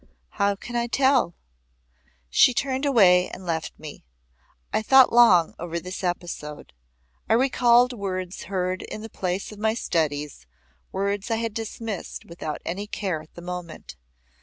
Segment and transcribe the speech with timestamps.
[0.41, 1.35] How can I tell?"
[2.31, 4.03] She turned away and left me.
[4.73, 6.73] I thought long over this episode.
[7.29, 10.47] I recalled words heard in the place of my studies
[10.91, 13.95] words I had dismissed without any care at the moment.